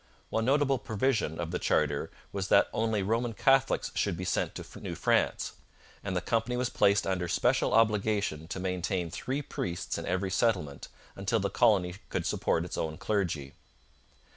[0.31, 4.79] One notable provision of the charter was that only Roman Catholics should be sent to
[4.79, 5.51] New France,
[6.03, 10.87] and the company was placed under special obligation to maintain three priests in each settlement
[11.15, 13.53] until the colony could support its own clergy.